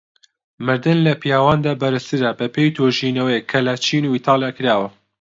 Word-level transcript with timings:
مردن 0.65 0.97
لە 1.07 1.13
پیاواندا 1.21 1.73
بەرزترە 1.81 2.31
بەپێی 2.39 2.73
توێژینەوەک 2.75 3.43
کە 3.51 3.59
لە 3.67 3.75
چین 3.85 4.03
و 4.07 4.15
ئیتاڵیا 4.17 4.51
کراوە. 4.57 4.87